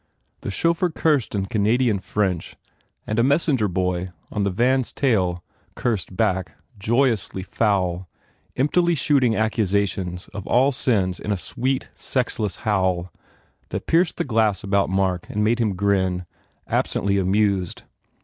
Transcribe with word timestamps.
The 0.39 0.49
chauffeur 0.49 0.89
cursed 0.89 1.35
in 1.35 1.45
Ca 1.45 1.59
nadian 1.59 1.99
French 1.99 2.55
and 3.05 3.19
a 3.19 3.23
messenger 3.23 3.67
boy 3.67 4.09
on 4.31 4.41
the 4.41 4.49
van 4.49 4.79
s 4.79 4.91
tail 4.91 5.43
cursed 5.75 6.17
back, 6.17 6.53
joyously 6.79 7.43
foul, 7.43 8.09
emptily 8.55 8.95
shooting 8.95 9.35
accusations 9.35 10.27
of 10.29 10.47
all 10.47 10.71
sins 10.71 11.19
in 11.19 11.31
a 11.31 11.37
sweet, 11.37 11.89
sexless 11.93 12.55
howl 12.65 13.13
that 13.69 13.85
pierced 13.85 14.17
the 14.17 14.23
glass 14.23 14.63
about 14.63 14.89
Mark 14.89 15.29
and 15.29 15.43
made 15.43 15.59
him 15.61 15.75
grin, 15.75 16.25
absently 16.65 17.19
amused. 17.19 17.83